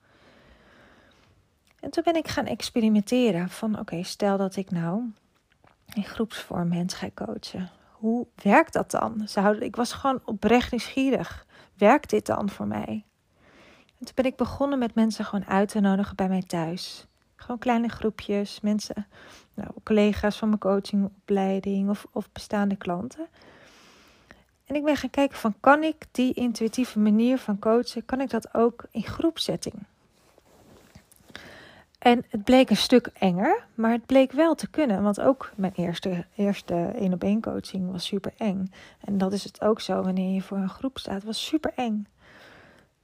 En 1.85 1.91
toen 1.91 2.03
ben 2.03 2.17
ik 2.17 2.29
gaan 2.29 2.47
experimenteren 2.47 3.49
van 3.49 3.79
oké, 3.79 4.03
stel 4.03 4.37
dat 4.37 4.57
ik 4.57 4.71
nou 4.71 5.03
in 5.95 6.05
groepsvorm 6.05 6.69
mensen 6.69 6.99
ga 6.99 7.25
coachen. 7.25 7.71
Hoe 7.91 8.27
werkt 8.43 8.73
dat 8.73 8.91
dan? 8.91 9.29
Ik 9.61 9.77
was 9.77 9.93
gewoon 9.93 10.21
oprecht 10.25 10.71
nieuwsgierig. 10.71 11.47
Werkt 11.77 12.11
dit 12.11 12.27
dan 12.27 12.51
voor 12.51 12.67
mij? 12.67 13.05
En 13.99 14.05
toen 14.05 14.15
ben 14.15 14.25
ik 14.25 14.37
begonnen 14.37 14.79
met 14.79 14.95
mensen 14.95 15.25
gewoon 15.25 15.47
uit 15.47 15.69
te 15.69 15.81
nodigen 15.81 16.17
bij 16.17 16.29
mij 16.29 16.43
thuis. 16.43 17.07
Gewoon 17.37 17.59
kleine 17.59 17.89
groepjes, 17.89 18.61
mensen, 18.61 19.07
nou, 19.55 19.71
collega's 19.83 20.39
van 20.39 20.49
mijn 20.49 20.61
coachingopleiding 20.61 21.91
of, 21.91 22.07
of 22.13 22.33
bestaande 22.33 22.77
klanten. 22.77 23.27
En 24.65 24.75
ik 24.75 24.85
ben 24.85 24.97
gaan 24.97 25.11
kijken 25.11 25.39
van 25.39 25.55
kan 25.61 25.83
ik 25.83 26.07
die 26.11 26.35
intuïtieve 26.35 26.99
manier 26.99 27.39
van 27.39 27.59
coachen, 27.59 28.05
kan 28.05 28.21
ik 28.21 28.31
dat 28.31 28.55
ook 28.55 28.85
in 28.91 29.03
groepsetting? 29.03 29.87
En 32.05 32.25
het 32.29 32.45
bleek 32.45 32.71
een 32.71 32.77
stuk 32.77 33.11
enger, 33.19 33.65
maar 33.75 33.91
het 33.91 34.07
bleek 34.07 34.33
wel 34.33 34.55
te 34.55 34.69
kunnen. 34.69 35.03
Want 35.03 35.21
ook 35.21 35.53
mijn 35.57 35.73
eerste, 35.77 36.25
eerste 36.37 36.75
één 36.75 37.13
op 37.13 37.23
één 37.23 37.41
coaching 37.41 37.91
was 37.91 38.07
super 38.07 38.33
eng. 38.37 38.73
En 39.01 39.19
dat 39.19 39.33
is 39.33 39.45
het 39.45 39.61
ook 39.61 39.81
zo 39.81 40.03
wanneer 40.03 40.35
je 40.35 40.43
voor 40.43 40.57
een 40.57 40.69
groep 40.69 40.99
staat, 40.99 41.25
was 41.25 41.47
super 41.47 41.73
eng. 41.77 42.07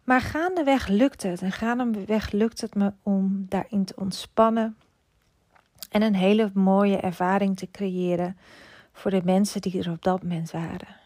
Maar 0.05 0.21
gaandeweg 0.21 0.89
lukt 0.89 1.23
het. 1.23 1.43
En 1.43 1.53
gaandeweg 1.53 2.31
lukt 2.31 2.61
het 2.61 2.75
me 2.75 2.93
om 3.03 3.47
daarin 3.49 3.85
te 3.85 3.95
ontspannen. 3.97 4.77
En 5.91 6.03
een 6.03 6.15
hele 6.15 6.51
mooie 6.55 6.97
ervaring 6.97 7.57
te 7.57 7.71
creëren 7.71 8.37
voor 8.93 9.11
de 9.11 9.23
mensen 9.25 9.61
die 9.61 9.83
er 9.83 9.91
op 9.91 10.03
dat 10.03 10.23
moment 10.23 10.51
waren. 10.51 11.00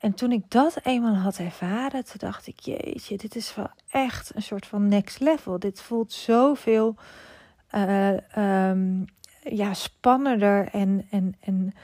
En 0.00 0.14
toen 0.14 0.32
ik 0.32 0.50
dat 0.50 0.78
eenmaal 0.82 1.14
had 1.14 1.38
ervaren, 1.38 2.04
toen 2.04 2.18
dacht 2.18 2.46
ik, 2.46 2.60
jeetje, 2.60 3.16
dit 3.16 3.36
is 3.36 3.54
wel 3.54 3.70
echt 3.90 4.34
een 4.34 4.42
soort 4.42 4.66
van 4.66 4.88
next 4.88 5.20
level. 5.20 5.58
Dit 5.58 5.80
voelt 5.80 6.12
zoveel 6.12 6.96
uh, 7.74 8.16
ja, 9.42 9.74
spannender 9.74 10.68
en, 10.68 11.06
en, 11.10 11.34
en, 11.40 11.74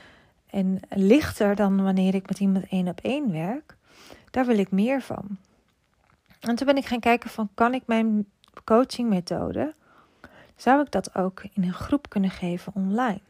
en 0.50 0.80
lichter 0.88 1.54
dan 1.54 1.82
wanneer 1.82 2.14
ik 2.14 2.28
met 2.28 2.38
iemand 2.38 2.68
één 2.68 2.88
op 2.88 3.00
één 3.00 3.32
werk. 3.32 3.76
Daar 4.30 4.46
wil 4.46 4.58
ik 4.58 4.70
meer 4.70 5.02
van. 5.02 5.38
En 6.40 6.54
toen 6.54 6.66
ben 6.66 6.76
ik 6.76 6.86
gaan 6.86 7.00
kijken 7.00 7.30
van, 7.30 7.48
kan 7.54 7.74
ik 7.74 7.82
mijn 7.86 8.26
coachingmethode, 8.64 9.74
zou 10.56 10.82
ik 10.82 10.90
dat 10.90 11.14
ook 11.14 11.42
in 11.52 11.62
een 11.62 11.72
groep 11.72 12.08
kunnen 12.08 12.30
geven 12.30 12.72
online? 12.74 13.20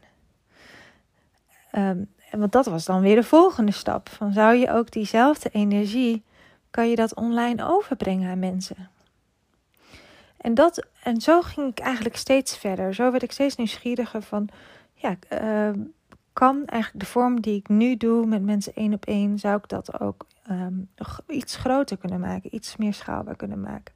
Um, 1.71 2.09
want 2.31 2.51
dat 2.51 2.65
was 2.65 2.85
dan 2.85 3.01
weer 3.01 3.15
de 3.15 3.23
volgende 3.23 3.71
stap. 3.71 4.09
Van 4.09 4.33
zou 4.33 4.55
je 4.55 4.71
ook 4.71 4.91
diezelfde 4.91 5.49
energie, 5.51 6.23
kan 6.71 6.89
je 6.89 6.95
dat 6.95 7.15
online 7.15 7.67
overbrengen 7.67 8.29
aan 8.31 8.39
mensen? 8.39 8.89
En, 10.37 10.53
dat, 10.53 10.85
en 11.03 11.21
zo 11.21 11.41
ging 11.41 11.71
ik 11.71 11.79
eigenlijk 11.79 12.15
steeds 12.15 12.57
verder. 12.57 12.93
Zo 12.93 13.11
werd 13.11 13.23
ik 13.23 13.31
steeds 13.31 13.55
nieuwsgieriger 13.55 14.21
van, 14.21 14.49
ja, 14.93 15.15
uh, 15.41 15.83
kan 16.33 16.65
eigenlijk 16.65 17.05
de 17.05 17.11
vorm 17.11 17.41
die 17.41 17.55
ik 17.55 17.69
nu 17.69 17.97
doe 17.97 18.25
met 18.25 18.43
mensen 18.43 18.73
één 18.75 18.93
op 18.93 19.05
één, 19.05 19.39
zou 19.39 19.57
ik 19.57 19.69
dat 19.69 19.99
ook 19.99 20.25
nog 20.95 21.21
iets 21.27 21.55
groter 21.55 21.97
kunnen 21.97 22.19
maken, 22.19 22.55
iets 22.55 22.75
meer 22.75 22.93
schaalbaar 22.93 23.35
kunnen 23.35 23.61
maken. 23.61 23.93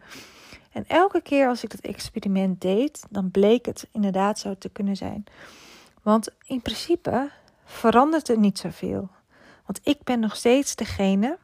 En 0.71 0.87
elke 0.87 1.21
keer 1.21 1.47
als 1.47 1.63
ik 1.63 1.69
dat 1.69 1.79
experiment 1.79 2.61
deed, 2.61 3.05
dan 3.09 3.31
bleek 3.31 3.65
het 3.65 3.87
inderdaad 3.91 4.39
zo 4.39 4.55
te 4.57 4.69
kunnen 4.69 4.95
zijn. 4.95 5.23
Want 6.01 6.29
in 6.45 6.61
principe 6.61 7.29
verandert 7.71 8.27
het 8.27 8.39
niet 8.39 8.59
zoveel. 8.59 9.09
Want 9.65 9.79
ik 9.83 10.03
ben 10.03 10.19
nog 10.19 10.35
steeds 10.35 10.75
degene 10.75 11.37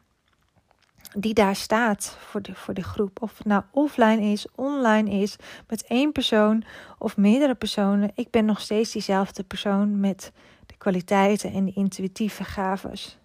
die 1.16 1.34
daar 1.34 1.56
staat 1.56 2.16
voor 2.20 2.42
de, 2.42 2.54
voor 2.54 2.74
de 2.74 2.82
groep. 2.82 3.22
Of 3.22 3.38
het 3.38 3.46
nou 3.46 3.62
offline 3.70 4.22
is, 4.22 4.46
online 4.54 5.10
is, 5.10 5.36
met 5.68 5.84
één 5.84 6.12
persoon 6.12 6.64
of 6.98 7.16
meerdere 7.16 7.54
personen. 7.54 8.10
Ik 8.14 8.30
ben 8.30 8.44
nog 8.44 8.60
steeds 8.60 8.92
diezelfde 8.92 9.42
persoon 9.42 10.00
met 10.00 10.32
de 10.66 10.76
kwaliteiten 10.76 11.52
en 11.52 11.64
de 11.64 11.72
intuïtieve 11.72 12.44
gaves. 12.44 13.18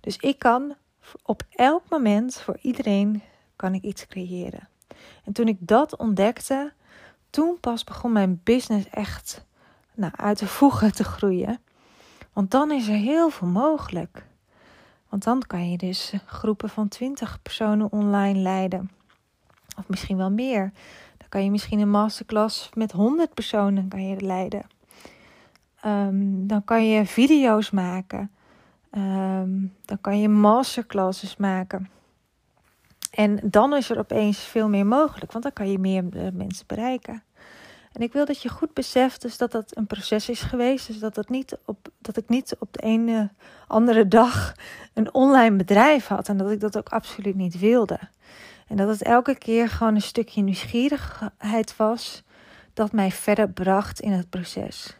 Dus 0.00 0.16
ik 0.16 0.38
kan 0.38 0.74
op 1.22 1.42
elk 1.50 1.82
moment 1.88 2.40
voor 2.40 2.58
iedereen 2.62 3.22
kan 3.56 3.74
ik 3.74 3.82
iets 3.82 4.06
creëren. 4.06 4.68
En 5.24 5.32
toen 5.32 5.48
ik 5.48 5.56
dat 5.60 5.96
ontdekte, 5.96 6.72
toen 7.30 7.60
pas 7.60 7.84
begon 7.84 8.12
mijn 8.12 8.40
business 8.44 8.88
echt 8.90 9.44
nou, 9.94 10.12
uit 10.16 10.38
de 10.38 10.46
voegen 10.46 10.92
te 10.92 11.04
groeien. 11.04 11.60
Want 12.32 12.50
dan 12.50 12.70
is 12.70 12.88
er 12.88 12.94
heel 12.94 13.30
veel 13.30 13.48
mogelijk. 13.48 14.26
Want 15.08 15.24
dan 15.24 15.42
kan 15.46 15.70
je 15.70 15.76
dus 15.76 16.12
groepen 16.26 16.68
van 16.68 16.88
20 16.88 17.42
personen 17.42 17.92
online 17.92 18.38
leiden. 18.38 18.90
Of 19.76 19.88
misschien 19.88 20.16
wel 20.16 20.30
meer. 20.30 20.72
Dan 21.16 21.28
kan 21.28 21.44
je 21.44 21.50
misschien 21.50 21.80
een 21.80 21.90
masterclass 21.90 22.70
met 22.74 22.92
100 22.92 23.34
personen 23.34 23.88
kan 23.88 24.08
je 24.08 24.20
leiden. 24.20 24.66
Um, 25.84 26.46
dan 26.46 26.64
kan 26.64 26.88
je 26.88 27.06
video's 27.06 27.70
maken. 27.70 28.30
Um, 28.90 29.74
dan 29.84 30.00
kan 30.00 30.20
je 30.20 30.28
masterclasses 30.28 31.36
maken. 31.36 31.90
En 33.10 33.40
dan 33.42 33.76
is 33.76 33.90
er 33.90 33.98
opeens 33.98 34.38
veel 34.38 34.68
meer 34.68 34.86
mogelijk, 34.86 35.32
want 35.32 35.44
dan 35.44 35.52
kan 35.52 35.70
je 35.70 35.78
meer 35.78 36.04
eh, 36.12 36.32
mensen 36.32 36.66
bereiken. 36.66 37.22
En 37.92 38.02
ik 38.02 38.12
wil 38.12 38.24
dat 38.24 38.42
je 38.42 38.48
goed 38.48 38.74
beseft 38.74 39.22
dus 39.22 39.36
dat 39.36 39.52
dat 39.52 39.76
een 39.76 39.86
proces 39.86 40.28
is 40.28 40.40
geweest. 40.40 40.86
Dus 40.86 40.98
dat, 40.98 41.14
dat, 41.14 41.28
niet 41.28 41.58
op, 41.64 41.88
dat 41.98 42.16
ik 42.16 42.28
niet 42.28 42.56
op 42.58 42.72
de 42.72 42.82
ene 42.82 43.30
andere 43.66 44.08
dag 44.08 44.54
een 44.94 45.14
online 45.14 45.56
bedrijf 45.56 46.06
had. 46.06 46.28
En 46.28 46.36
dat 46.36 46.50
ik 46.50 46.60
dat 46.60 46.78
ook 46.78 46.88
absoluut 46.88 47.34
niet 47.34 47.58
wilde. 47.58 47.98
En 48.66 48.76
dat 48.76 48.88
het 48.88 49.02
elke 49.02 49.38
keer 49.38 49.68
gewoon 49.68 49.94
een 49.94 50.02
stukje 50.02 50.42
nieuwsgierigheid 50.42 51.76
was 51.76 52.22
dat 52.74 52.92
mij 52.92 53.10
verder 53.10 53.50
bracht 53.50 54.00
in 54.00 54.12
het 54.12 54.30
proces. 54.30 54.96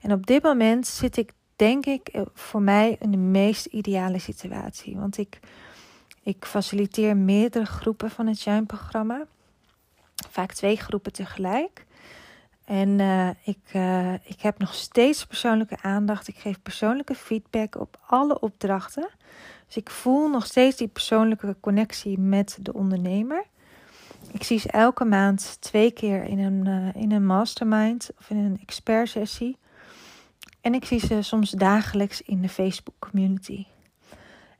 En 0.00 0.12
op 0.12 0.26
dit 0.26 0.42
moment 0.42 0.86
zit 0.86 1.16
ik, 1.16 1.32
denk 1.56 1.86
ik, 1.86 2.08
eh, 2.08 2.22
voor 2.34 2.62
mij 2.62 2.96
in 3.00 3.10
de 3.10 3.16
meest 3.16 3.66
ideale 3.66 4.18
situatie. 4.18 4.96
Want 4.96 5.18
ik, 5.18 5.40
ik 6.22 6.44
faciliteer 6.44 7.16
meerdere 7.16 7.66
groepen 7.66 8.10
van 8.10 8.26
het 8.26 8.38
Shine-programma. 8.38 9.26
Vaak 10.30 10.52
twee 10.52 10.76
groepen 10.76 11.12
tegelijk. 11.12 11.86
En 12.68 12.98
uh, 12.98 13.28
ik, 13.42 13.58
uh, 13.72 14.12
ik 14.12 14.40
heb 14.40 14.58
nog 14.58 14.74
steeds 14.74 15.26
persoonlijke 15.26 15.76
aandacht. 15.82 16.28
Ik 16.28 16.36
geef 16.36 16.62
persoonlijke 16.62 17.14
feedback 17.14 17.80
op 17.80 17.98
alle 18.06 18.40
opdrachten. 18.40 19.08
Dus 19.66 19.76
ik 19.76 19.90
voel 19.90 20.28
nog 20.28 20.46
steeds 20.46 20.76
die 20.76 20.88
persoonlijke 20.88 21.56
connectie 21.60 22.18
met 22.18 22.58
de 22.60 22.72
ondernemer. 22.72 23.44
Ik 24.32 24.42
zie 24.42 24.58
ze 24.58 24.70
elke 24.70 25.04
maand 25.04 25.56
twee 25.60 25.90
keer 25.90 26.24
in 26.24 26.38
een, 26.38 26.66
uh, 26.66 27.02
in 27.02 27.12
een 27.12 27.26
mastermind 27.26 28.10
of 28.18 28.30
in 28.30 28.36
een 28.36 28.58
expert 28.62 29.08
sessie. 29.08 29.56
En 30.60 30.74
ik 30.74 30.84
zie 30.84 31.00
ze 31.00 31.22
soms 31.22 31.50
dagelijks 31.50 32.22
in 32.22 32.42
de 32.42 32.48
Facebook 32.48 32.94
community. 32.98 33.66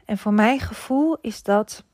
En 0.04 0.18
voor 0.18 0.32
mijn 0.34 0.60
gevoel 0.60 1.18
is 1.20 1.42
dat 1.42 1.84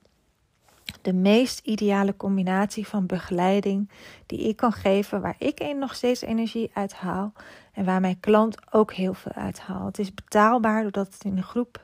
de 1.05 1.13
meest 1.13 1.61
ideale 1.65 2.17
combinatie 2.17 2.87
van 2.87 3.07
begeleiding 3.07 3.91
die 4.27 4.49
ik 4.49 4.57
kan 4.57 4.73
geven, 4.73 5.21
waar 5.21 5.37
ik 5.39 5.75
nog 5.79 5.95
steeds 5.95 6.21
energie 6.21 6.71
uit 6.75 6.95
haal 6.95 7.33
en 7.73 7.85
waar 7.85 8.01
mijn 8.01 8.21
klant 8.21 8.57
ook 8.71 8.93
heel 8.93 9.15
veel 9.15 9.33
uit 9.33 9.61
haalt. 9.61 9.97
Het 9.97 9.99
is 10.07 10.15
betaalbaar 10.15 10.83
doordat 10.83 11.13
het 11.13 11.25
in 11.25 11.37
een 11.37 11.43
groep 11.43 11.83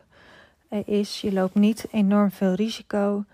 eh, 0.68 0.86
is. 0.86 1.20
Je 1.20 1.32
loopt 1.32 1.54
niet 1.54 1.86
enorm 1.90 2.30
veel 2.30 2.54
risico. 2.54 3.24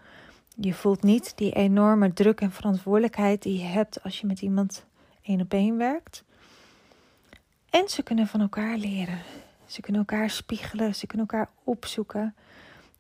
Je 0.55 0.75
voelt 0.75 1.03
niet 1.03 1.33
die 1.37 1.53
enorme 1.53 2.13
druk 2.13 2.41
en 2.41 2.53
verantwoordelijkheid 2.53 3.43
die 3.43 3.59
je 3.59 3.65
hebt 3.65 4.03
als 4.03 4.21
je 4.21 4.27
met 4.27 4.41
iemand 4.41 4.85
één 5.23 5.41
op 5.41 5.53
één 5.53 5.77
werkt. 5.77 6.25
En 7.71 7.89
ze 7.89 8.03
kunnen 8.03 8.27
van 8.27 8.41
elkaar 8.41 8.77
leren. 8.77 9.19
Ze 9.67 9.81
kunnen 9.81 10.01
elkaar 10.01 10.31
spiegelen, 10.31 10.95
ze 10.95 11.07
kunnen 11.07 11.27
elkaar 11.27 11.49
opzoeken. 11.65 12.35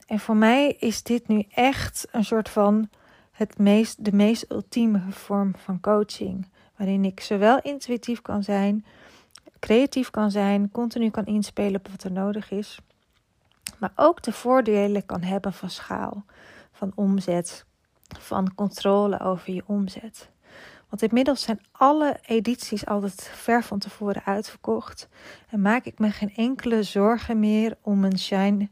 En 0.06 0.18
voor 0.18 0.36
mij 0.36 0.72
is 0.72 1.02
dit 1.02 1.28
nu 1.28 1.44
echt 1.48 2.08
een 2.10 2.24
soort 2.24 2.48
van 2.48 2.88
het 3.32 3.58
meest, 3.58 4.04
de 4.04 4.12
meest 4.12 4.50
ultieme 4.50 5.02
vorm 5.10 5.54
van 5.56 5.80
coaching. 5.80 6.48
Waarin 6.76 7.04
ik 7.04 7.20
zowel 7.20 7.60
intuïtief 7.60 8.22
kan 8.22 8.42
zijn, 8.42 8.84
creatief 9.58 10.10
kan 10.10 10.30
zijn, 10.30 10.70
continu 10.70 11.10
kan 11.10 11.26
inspelen 11.26 11.80
op 11.80 11.88
wat 11.88 12.02
er 12.02 12.12
nodig 12.12 12.50
is. 12.50 12.78
Maar 13.78 13.92
ook 13.96 14.22
de 14.22 14.32
voordelen 14.32 15.06
kan 15.06 15.22
hebben 15.22 15.52
van 15.52 15.70
schaal, 15.70 16.24
van 16.72 16.92
omzet, 16.94 17.64
van 18.20 18.54
controle 18.54 19.20
over 19.20 19.52
je 19.52 19.62
omzet. 19.66 20.30
Want 20.88 21.02
inmiddels 21.02 21.42
zijn 21.42 21.60
alle 21.72 22.18
edities 22.26 22.86
altijd 22.86 23.30
ver 23.34 23.64
van 23.64 23.78
tevoren 23.78 24.24
uitverkocht. 24.24 25.08
En 25.48 25.60
maak 25.60 25.84
ik 25.84 25.98
me 25.98 26.10
geen 26.10 26.34
enkele 26.34 26.82
zorgen 26.82 27.40
meer 27.40 27.76
om 27.80 28.04
een 28.04 28.18
Shine 28.18 28.68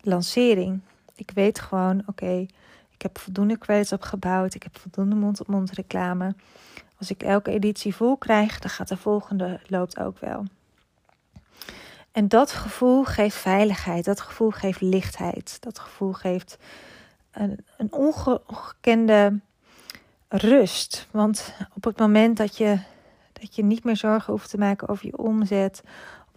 lancering. 0.00 0.80
Ik 1.14 1.30
weet 1.34 1.60
gewoon, 1.60 2.02
oké, 2.06 2.46
ik 2.90 3.02
heb 3.02 3.18
voldoende 3.18 3.58
credits 3.58 3.92
opgebouwd. 3.92 4.54
Ik 4.54 4.62
heb 4.62 4.78
voldoende 4.78 5.14
mond-op-mond 5.14 5.70
reclame. 5.70 6.34
Als 6.98 7.10
ik 7.10 7.22
elke 7.22 7.50
editie 7.50 7.94
vol 7.94 8.16
krijg, 8.16 8.58
dan 8.58 8.70
gaat 8.70 8.88
de 8.88 8.96
volgende 8.96 9.60
loopt 9.66 9.98
ook 9.98 10.18
wel. 10.18 10.44
En 12.12 12.28
dat 12.28 12.52
gevoel 12.52 13.04
geeft 13.04 13.36
veiligheid, 13.36 14.04
dat 14.04 14.20
gevoel 14.20 14.50
geeft 14.50 14.80
lichtheid, 14.80 15.56
dat 15.60 15.78
gevoel 15.78 16.12
geeft 16.12 16.58
een, 17.30 17.64
een 17.76 17.92
ongekende 17.92 19.40
rust. 20.28 21.08
Want 21.10 21.54
op 21.74 21.84
het 21.84 21.98
moment 21.98 22.36
dat 22.36 22.56
je, 22.56 22.78
dat 23.32 23.54
je 23.54 23.64
niet 23.64 23.84
meer 23.84 23.96
zorgen 23.96 24.32
hoeft 24.32 24.50
te 24.50 24.58
maken 24.58 24.88
over 24.88 25.06
je 25.06 25.18
omzet, 25.18 25.82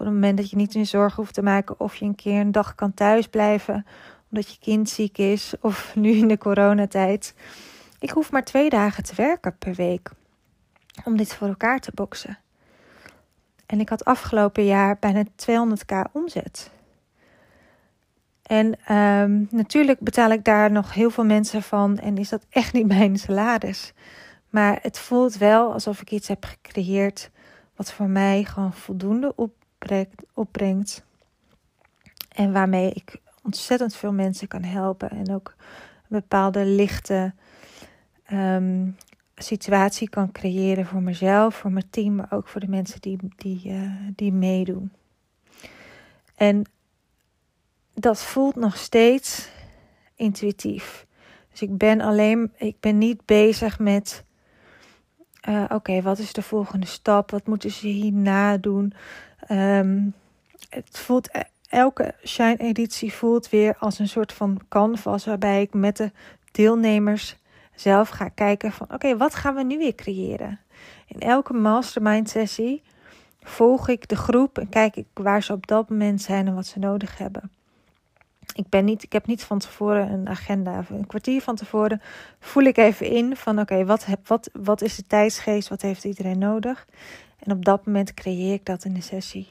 het 0.05 0.13
moment 0.13 0.37
dat 0.37 0.49
je 0.49 0.55
niet 0.55 0.75
meer 0.75 0.85
zorgen 0.85 1.15
hoeft 1.15 1.33
te 1.33 1.41
maken 1.43 1.79
of 1.79 1.95
je 1.95 2.05
een 2.05 2.15
keer 2.15 2.39
een 2.39 2.51
dag 2.51 2.75
kan 2.75 2.93
thuisblijven 2.93 3.85
omdat 4.31 4.51
je 4.51 4.59
kind 4.59 4.89
ziek 4.89 5.17
is, 5.17 5.53
of 5.59 5.95
nu 5.95 6.11
in 6.11 6.27
de 6.27 6.37
coronatijd. 6.37 7.33
Ik 7.99 8.09
hoef 8.09 8.31
maar 8.31 8.43
twee 8.43 8.69
dagen 8.69 9.03
te 9.03 9.15
werken 9.15 9.57
per 9.57 9.73
week 9.73 10.11
om 11.03 11.17
dit 11.17 11.33
voor 11.33 11.47
elkaar 11.47 11.79
te 11.79 11.91
boksen. 11.93 12.37
En 13.65 13.79
ik 13.79 13.89
had 13.89 14.05
afgelopen 14.05 14.65
jaar 14.65 14.97
bijna 14.99 15.23
200k 15.23 16.11
omzet. 16.11 16.71
En 18.43 18.95
um, 18.95 19.47
natuurlijk 19.49 19.99
betaal 19.99 20.31
ik 20.31 20.43
daar 20.43 20.71
nog 20.71 20.93
heel 20.93 21.09
veel 21.09 21.25
mensen 21.25 21.61
van 21.61 21.97
en 21.97 22.17
is 22.17 22.29
dat 22.29 22.45
echt 22.49 22.73
niet 22.73 22.87
mijn 22.97 23.17
salaris. 23.17 23.93
Maar 24.49 24.79
het 24.81 24.99
voelt 24.99 25.37
wel 25.37 25.73
alsof 25.73 26.01
ik 26.01 26.11
iets 26.11 26.27
heb 26.27 26.45
gecreëerd 26.45 27.29
wat 27.75 27.91
voor 27.91 28.09
mij 28.09 28.43
gewoon 28.43 28.73
voldoende 28.73 29.33
opbrengt. 30.33 31.03
en 32.29 32.51
waarmee 32.51 32.91
ik 32.91 33.21
ontzettend 33.43 33.95
veel 33.95 34.13
mensen 34.13 34.47
kan 34.47 34.63
helpen. 34.63 35.09
En 35.09 35.33
ook 35.33 35.55
een 35.57 36.19
bepaalde 36.19 36.65
lichte 36.65 37.33
um, 38.31 38.95
situatie 39.35 40.09
kan 40.09 40.31
creëren 40.31 40.85
voor 40.85 41.01
mezelf, 41.01 41.55
voor 41.55 41.71
mijn 41.71 41.89
team, 41.89 42.15
maar 42.15 42.31
ook 42.31 42.47
voor 42.47 42.61
de 42.61 42.67
mensen 42.67 43.01
die, 43.01 43.17
die, 43.35 43.61
uh, 43.65 43.91
die 44.15 44.31
meedoen. 44.31 44.91
En 46.35 46.65
dat 47.93 48.21
voelt 48.21 48.55
nog 48.55 48.77
steeds 48.77 49.49
intuïtief. 50.15 51.05
Dus 51.51 51.61
ik 51.61 51.77
ben 51.77 52.01
alleen, 52.01 52.51
ik 52.57 52.79
ben 52.79 52.97
niet 52.97 53.25
bezig 53.25 53.79
met, 53.79 54.23
uh, 55.49 55.63
oké, 55.69 56.01
wat 56.01 56.19
is 56.19 56.33
de 56.33 56.41
volgende 56.41 56.85
stap? 56.85 57.31
Wat 57.31 57.47
moeten 57.47 57.71
ze 57.71 57.87
hierna 57.87 58.57
doen? 58.57 58.93
Um, 59.51 60.13
het 60.69 60.99
voelt, 60.99 61.29
e-, 61.31 61.41
elke 61.69 62.15
Shine-editie 62.25 63.13
voelt 63.13 63.49
weer 63.49 63.75
als 63.79 63.99
een 63.99 64.07
soort 64.07 64.33
van 64.33 64.59
canvas 64.69 65.25
waarbij 65.25 65.61
ik 65.61 65.73
met 65.73 65.97
de 65.97 66.11
deelnemers 66.51 67.37
zelf 67.75 68.09
ga 68.09 68.27
kijken 68.27 68.71
van, 68.71 68.87
oké, 68.93 69.17
wat 69.17 69.35
gaan 69.35 69.55
we 69.55 69.63
nu 69.63 69.77
weer 69.77 69.95
creëren? 69.95 70.59
In 71.07 71.19
elke 71.19 71.53
mastermind 71.53 72.29
sessie 72.29 72.83
volg 73.39 73.87
ik 73.87 74.07
de 74.07 74.15
groep 74.15 74.57
en 74.57 74.69
kijk 74.69 74.95
ik 74.95 75.07
waar 75.13 75.43
ze 75.43 75.53
op 75.53 75.67
dat 75.67 75.89
moment 75.89 76.21
zijn 76.21 76.47
en 76.47 76.55
wat 76.55 76.65
ze 76.65 76.79
nodig 76.79 77.17
hebben 77.17 77.51
ik, 78.53 78.69
ben 78.69 78.85
niet, 78.85 79.03
ik 79.03 79.13
heb 79.13 79.25
niet 79.25 79.43
van 79.43 79.59
tevoren 79.59 80.11
een 80.11 80.29
agenda. 80.29 80.85
Een 80.89 81.07
kwartier 81.07 81.41
van 81.41 81.55
tevoren 81.55 82.01
voel 82.39 82.63
ik 82.63 82.77
even 82.77 83.05
in 83.05 83.35
van 83.35 83.59
oké, 83.59 83.85
wat, 83.85 84.05
wat, 84.25 84.49
wat 84.53 84.81
is 84.81 84.95
de 84.95 85.07
tijdsgeest? 85.07 85.69
Wat 85.69 85.81
heeft 85.81 86.03
iedereen 86.03 86.37
nodig? 86.37 86.87
En 87.43 87.51
op 87.51 87.65
dat 87.65 87.85
moment 87.85 88.13
creëer 88.13 88.53
ik 88.53 88.65
dat 88.65 88.85
in 88.85 88.93
de 88.93 89.01
sessie. 89.01 89.49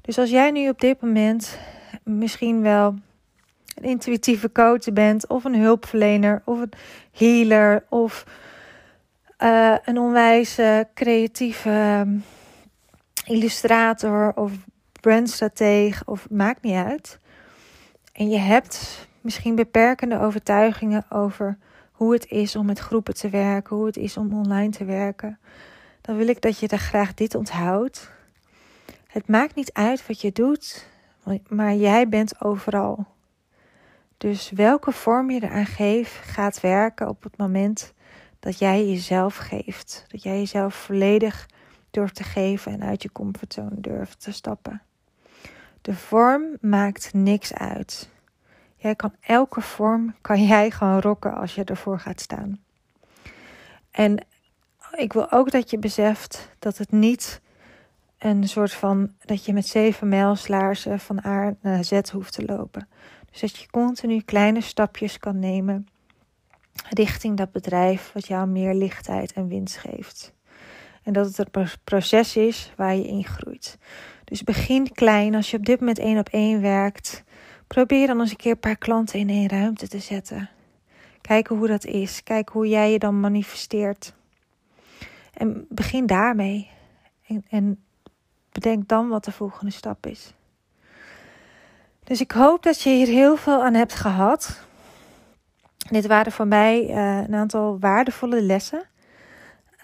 Dus 0.00 0.18
als 0.18 0.30
jij 0.30 0.50
nu 0.50 0.68
op 0.68 0.80
dit 0.80 1.00
moment 1.00 1.58
misschien 2.02 2.62
wel 2.62 2.94
een 3.74 3.84
intuïtieve 3.84 4.52
coach 4.52 4.92
bent, 4.92 5.26
of 5.26 5.44
een 5.44 5.54
hulpverlener, 5.54 6.42
of 6.44 6.60
een 6.60 6.72
healer, 7.12 7.84
of 7.88 8.24
uh, 9.42 9.76
een 9.84 9.98
onwijs 9.98 10.58
creatieve 10.94 11.70
ehm, 11.70 12.16
illustrator 13.26 14.32
of 14.34 14.52
brandstratege, 15.00 16.02
of 16.04 16.30
maakt 16.30 16.62
niet 16.62 16.74
uit. 16.74 17.18
En 18.12 18.28
je 18.28 18.38
hebt 18.38 19.06
misschien 19.20 19.54
beperkende 19.54 20.20
overtuigingen 20.20 21.04
over 21.10 21.58
hoe 21.92 22.12
het 22.12 22.30
is 22.30 22.56
om 22.56 22.66
met 22.66 22.78
groepen 22.78 23.14
te 23.14 23.28
werken, 23.28 23.76
hoe 23.76 23.86
het 23.86 23.96
is 23.96 24.16
om 24.16 24.34
online 24.34 24.70
te 24.70 24.84
werken. 24.84 25.38
Dan 26.06 26.16
wil 26.16 26.28
ik 26.28 26.40
dat 26.40 26.58
je 26.58 26.68
er 26.68 26.78
graag 26.78 27.14
dit 27.14 27.34
onthoudt. 27.34 28.10
Het 29.06 29.28
maakt 29.28 29.54
niet 29.54 29.72
uit 29.72 30.06
wat 30.06 30.20
je 30.20 30.32
doet, 30.32 30.86
maar 31.48 31.74
jij 31.74 32.08
bent 32.08 32.40
overal. 32.40 33.06
Dus 34.18 34.50
welke 34.50 34.92
vorm 34.92 35.30
je 35.30 35.42
eraan 35.42 35.66
geeft, 35.66 36.12
gaat 36.12 36.60
werken 36.60 37.08
op 37.08 37.22
het 37.22 37.36
moment 37.36 37.94
dat 38.40 38.58
jij 38.58 38.86
jezelf 38.86 39.36
geeft. 39.36 40.04
Dat 40.08 40.22
jij 40.22 40.38
jezelf 40.38 40.74
volledig 40.74 41.48
durft 41.90 42.14
te 42.14 42.24
geven 42.24 42.72
en 42.72 42.82
uit 42.82 43.02
je 43.02 43.12
comfortzone 43.12 43.80
durft 43.80 44.20
te 44.20 44.32
stappen. 44.32 44.82
De 45.80 45.94
vorm 45.94 46.56
maakt 46.60 47.12
niks 47.14 47.54
uit. 47.54 48.08
Jij 48.76 48.94
kan 48.94 49.14
elke 49.20 49.60
vorm 49.60 50.14
kan 50.20 50.46
jij 50.46 50.70
gewoon 50.70 51.00
rocken 51.00 51.34
als 51.34 51.54
je 51.54 51.64
ervoor 51.64 52.00
gaat 52.00 52.20
staan. 52.20 52.60
En 53.90 54.26
ik 54.96 55.12
wil 55.12 55.32
ook 55.32 55.50
dat 55.50 55.70
je 55.70 55.78
beseft 55.78 56.50
dat 56.58 56.78
het 56.78 56.92
niet 56.92 57.40
een 58.18 58.48
soort 58.48 58.72
van 58.72 59.12
dat 59.24 59.44
je 59.44 59.52
met 59.52 59.66
zeven 59.66 60.08
mijlslaarzen 60.08 61.00
van 61.00 61.24
A 61.24 61.54
naar 61.60 61.84
Z 61.84 62.00
hoeft 62.12 62.32
te 62.32 62.44
lopen. 62.44 62.88
Dus 63.30 63.40
dat 63.40 63.56
je 63.56 63.70
continu 63.70 64.20
kleine 64.20 64.60
stapjes 64.60 65.18
kan 65.18 65.38
nemen 65.38 65.88
richting 66.90 67.36
dat 67.36 67.52
bedrijf 67.52 68.10
wat 68.12 68.26
jou 68.26 68.46
meer 68.48 68.74
lichtheid 68.74 69.32
en 69.32 69.48
winst 69.48 69.76
geeft. 69.76 70.34
En 71.02 71.12
dat 71.12 71.36
het 71.36 71.56
een 71.56 71.68
proces 71.84 72.36
is 72.36 72.72
waar 72.76 72.94
je 72.94 73.06
in 73.06 73.24
groeit. 73.24 73.78
Dus 74.24 74.42
begin 74.42 74.92
klein. 74.92 75.34
Als 75.34 75.50
je 75.50 75.56
op 75.56 75.64
dit 75.64 75.80
moment 75.80 75.98
één 75.98 76.18
op 76.18 76.28
één 76.28 76.60
werkt, 76.60 77.24
probeer 77.66 78.06
dan 78.06 78.20
eens 78.20 78.30
een 78.30 78.36
keer 78.36 78.52
een 78.52 78.58
paar 78.58 78.76
klanten 78.76 79.18
in 79.18 79.28
één 79.28 79.48
ruimte 79.48 79.88
te 79.88 79.98
zetten. 79.98 80.50
Kijken 81.20 81.56
hoe 81.56 81.66
dat 81.66 81.84
is. 81.84 82.22
Kijken 82.22 82.52
hoe 82.52 82.68
jij 82.68 82.92
je 82.92 82.98
dan 82.98 83.20
manifesteert. 83.20 84.15
En 85.36 85.66
begin 85.68 86.06
daarmee. 86.06 86.70
En, 87.26 87.44
en 87.48 87.84
bedenk 88.52 88.88
dan 88.88 89.08
wat 89.08 89.24
de 89.24 89.32
volgende 89.32 89.72
stap 89.72 90.06
is. 90.06 90.34
Dus 92.04 92.20
ik 92.20 92.30
hoop 92.30 92.62
dat 92.62 92.80
je 92.80 92.90
hier 92.90 93.06
heel 93.06 93.36
veel 93.36 93.64
aan 93.64 93.74
hebt 93.74 93.94
gehad. 93.94 94.60
Dit 95.90 96.06
waren 96.06 96.32
voor 96.32 96.46
mij 96.46 96.82
uh, 96.88 97.18
een 97.26 97.34
aantal 97.34 97.78
waardevolle 97.78 98.42
lessen. 98.42 98.82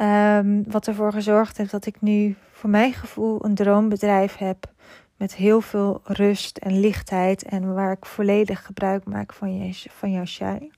Um, 0.01 0.65
wat 0.71 0.87
ervoor 0.87 1.13
gezorgd 1.13 1.57
heeft 1.57 1.71
dat 1.71 1.87
ik 1.87 2.01
nu 2.01 2.37
voor 2.53 2.71
mijn 2.71 2.93
gevoel 2.93 3.45
een 3.45 3.55
droombedrijf 3.55 4.37
heb. 4.37 4.71
Met 5.17 5.35
heel 5.35 5.61
veel 5.61 6.01
rust 6.05 6.57
en 6.57 6.81
lichtheid. 6.81 7.43
En 7.43 7.75
waar 7.75 7.93
ik 7.93 8.07
volledig 8.07 8.65
gebruik 8.65 9.05
maak 9.05 9.33
van, 9.33 9.59
je, 9.59 9.91
van 9.91 10.11
jouw 10.11 10.25
shine. 10.25 10.71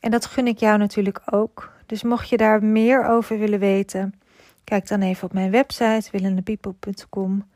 En 0.00 0.10
dat 0.10 0.26
gun 0.26 0.46
ik 0.46 0.58
jou 0.58 0.78
natuurlijk 0.78 1.20
ook. 1.24 1.72
Dus 1.90 2.02
mocht 2.02 2.28
je 2.28 2.36
daar 2.36 2.64
meer 2.64 3.04
over 3.04 3.38
willen 3.38 3.58
weten, 3.58 4.14
kijk 4.64 4.88
dan 4.88 5.00
even 5.00 5.24
op 5.24 5.32
mijn 5.32 5.50
website 5.50 6.08
willendepeople.com 6.10 7.48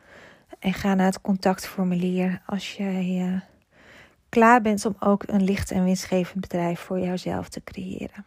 en 0.58 0.72
ga 0.72 0.94
naar 0.94 1.06
het 1.06 1.20
contactformulier 1.20 2.42
als 2.46 2.76
jij 2.76 3.28
uh, 3.28 3.40
klaar 4.28 4.60
bent 4.60 4.86
om 4.86 4.96
ook 4.98 5.22
een 5.26 5.44
licht 5.44 5.70
en 5.70 5.84
winstgevend 5.84 6.40
bedrijf 6.40 6.80
voor 6.80 6.98
jouzelf 6.98 7.48
te 7.48 7.62
creëren. 7.64 8.24